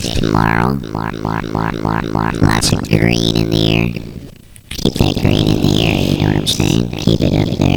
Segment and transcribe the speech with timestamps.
[0.00, 0.74] days tomorrow.
[0.74, 2.32] More, more, more, more, more.
[2.32, 3.88] Lots of green in the air.
[4.70, 6.90] Keep that green in the air, you know what I'm saying?
[6.90, 7.67] Keep it up there.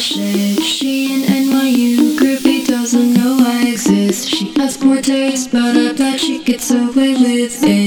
[0.00, 0.62] shit.
[0.62, 4.28] She in NYU, groupie doesn't know I exist.
[4.28, 7.79] She has poor taste, but I bet she gets away with it.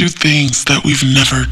[0.00, 1.49] Do things that we've never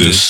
[0.00, 0.29] Wednesday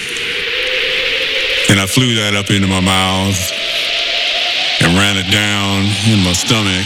[1.71, 3.39] And I flew that up into my mouth
[4.83, 6.83] and ran it down in my stomach.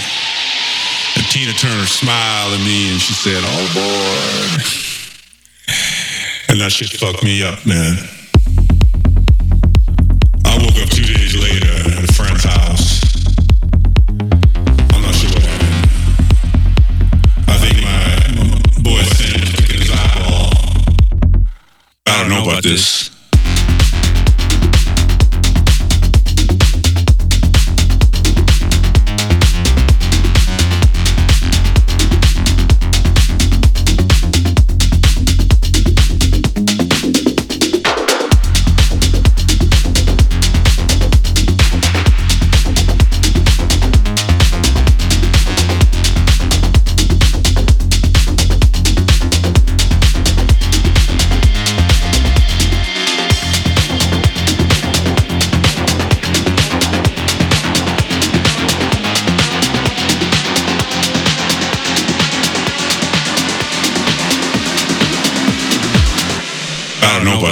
[1.17, 4.61] And Tina Turner smiled at me and she said, oh, all aboard.
[6.53, 7.97] And that shit fucked me up, man.
[10.45, 13.01] I woke up two days later at a friend's house.
[14.93, 15.15] I'm not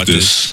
[0.06, 0.53] I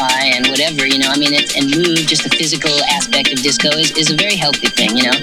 [0.00, 1.08] and whatever, you know.
[1.08, 4.36] I mean, it's, and move, just the physical aspect of disco is, is a very
[4.36, 5.18] healthy thing, you know.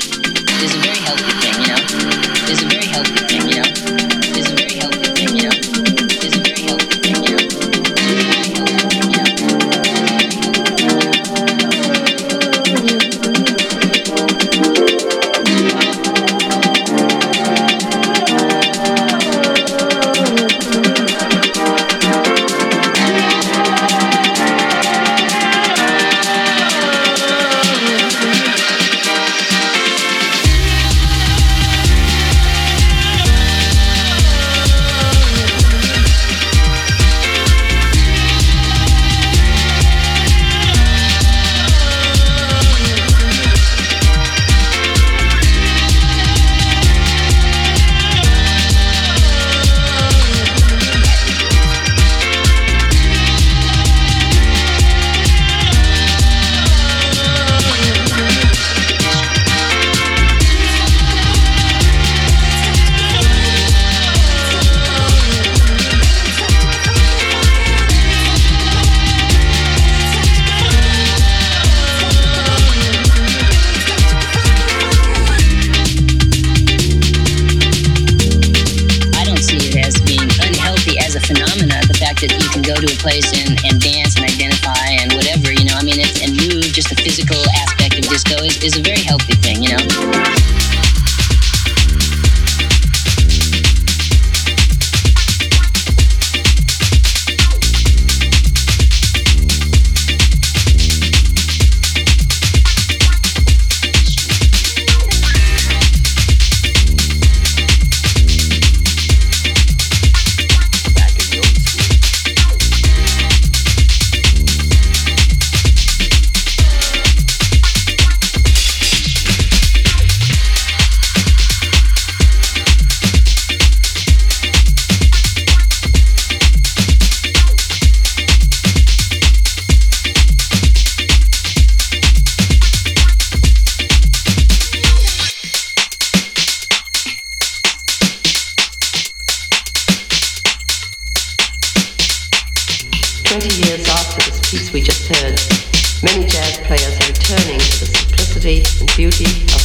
[0.61, 2.51] Is a very healthy thing, you know.
[2.51, 3.68] Is a very healthy thing, you know.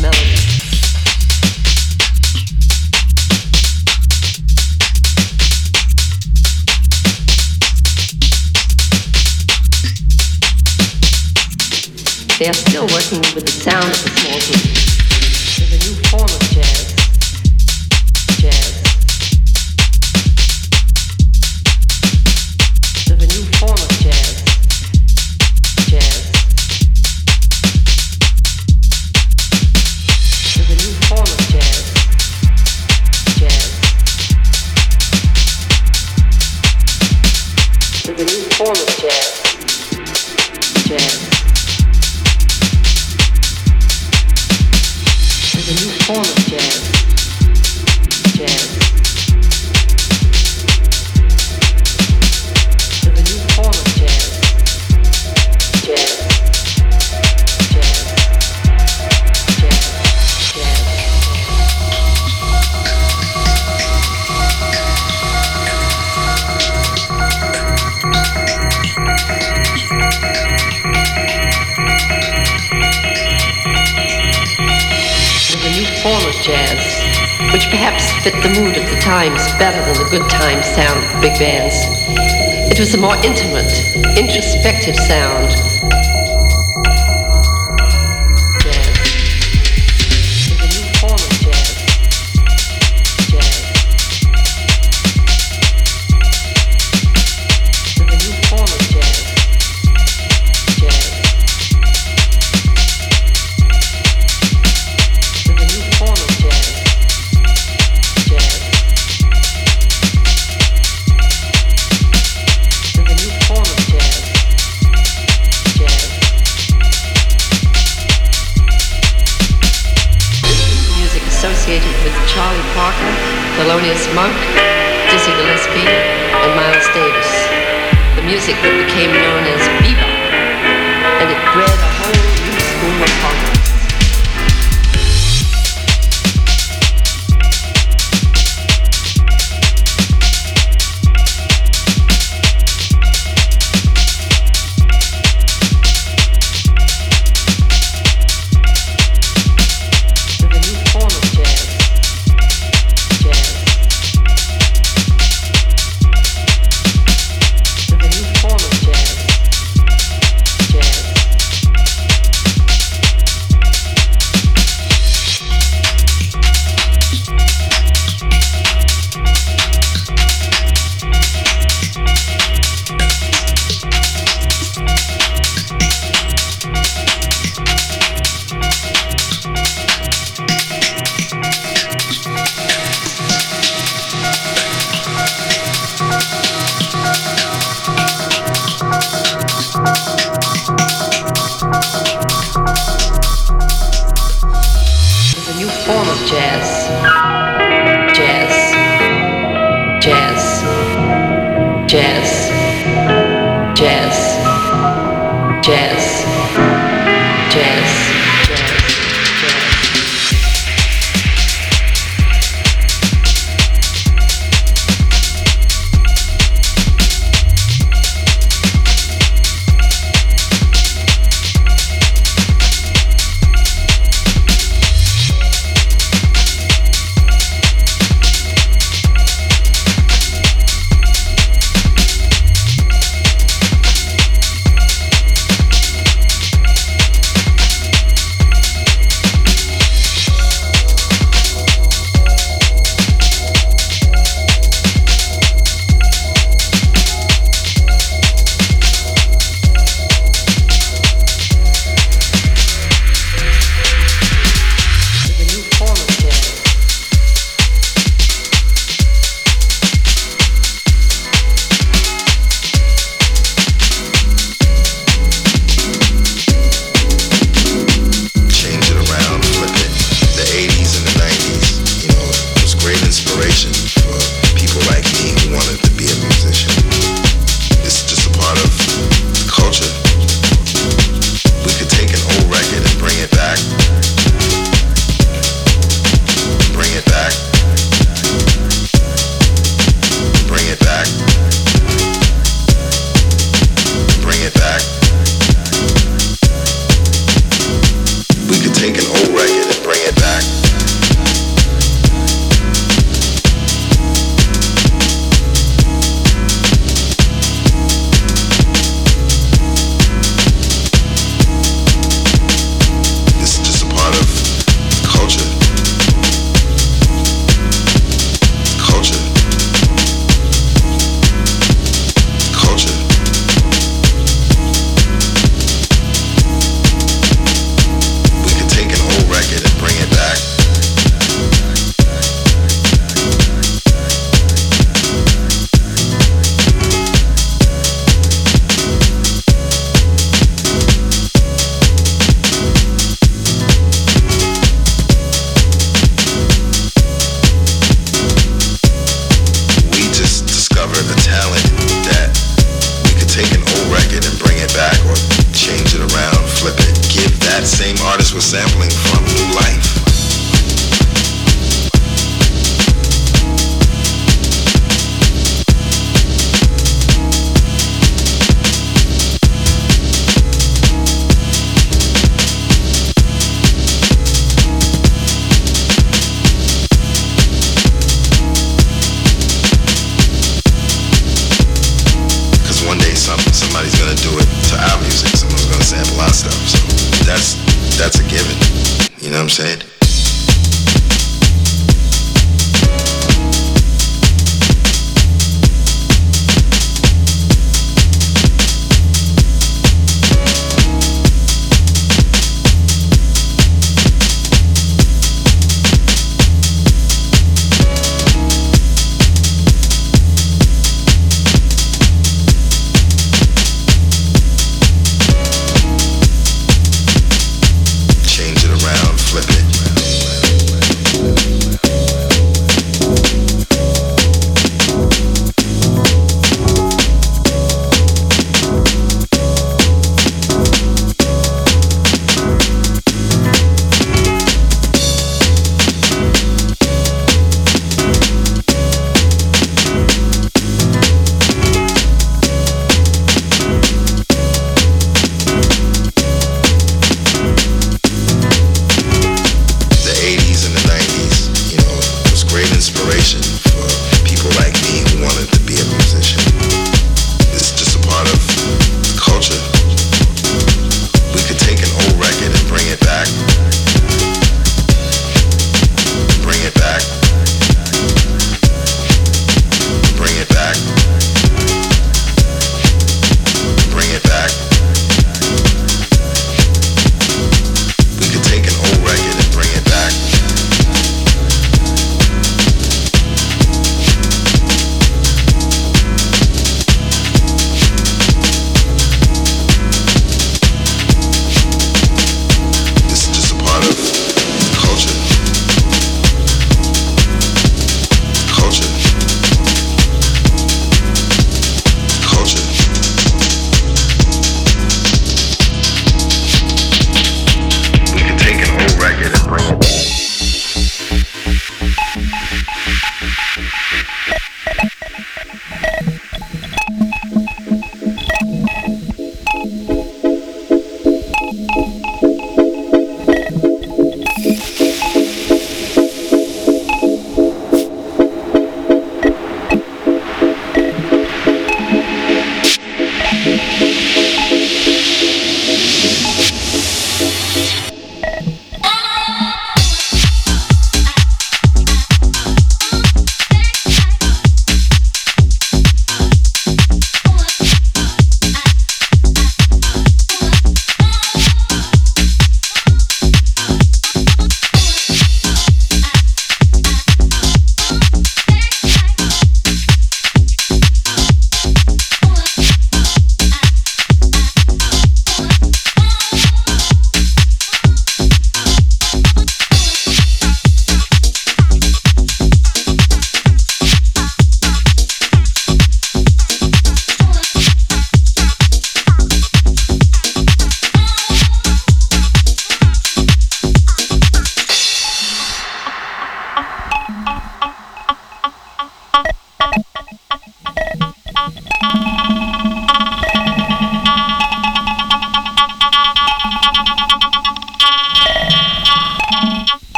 [0.00, 0.08] They
[12.48, 14.64] are still working with the sound of the small group.
[15.58, 16.89] There's a new form of jazz.